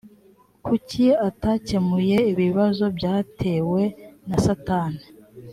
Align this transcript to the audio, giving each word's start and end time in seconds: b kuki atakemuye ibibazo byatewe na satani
b 0.03 0.03
kuki 0.65 1.05
atakemuye 1.27 2.17
ibibazo 2.31 2.85
byatewe 2.97 3.81
na 4.27 4.37
satani 4.45 5.03